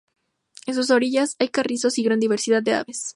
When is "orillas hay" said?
0.89-1.49